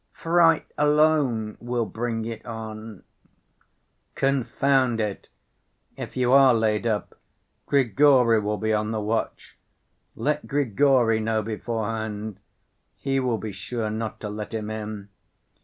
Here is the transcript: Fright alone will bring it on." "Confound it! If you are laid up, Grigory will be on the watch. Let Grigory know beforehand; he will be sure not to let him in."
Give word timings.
Fright 0.13 0.65
alone 0.79 1.57
will 1.59 1.85
bring 1.85 2.25
it 2.25 2.43
on." 2.43 3.03
"Confound 4.15 4.99
it! 4.99 5.27
If 5.95 6.17
you 6.17 6.33
are 6.33 6.55
laid 6.55 6.87
up, 6.87 7.13
Grigory 7.67 8.39
will 8.39 8.57
be 8.57 8.73
on 8.73 8.89
the 8.89 8.99
watch. 8.99 9.59
Let 10.15 10.47
Grigory 10.47 11.19
know 11.19 11.43
beforehand; 11.43 12.39
he 12.97 13.19
will 13.19 13.37
be 13.37 13.51
sure 13.51 13.91
not 13.91 14.19
to 14.21 14.29
let 14.29 14.55
him 14.55 14.71
in." 14.71 15.09